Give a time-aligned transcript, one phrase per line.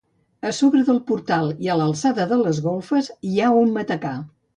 [0.51, 4.15] A sobre del portal, i a l'alçada de les golfes, hi ha un matacà.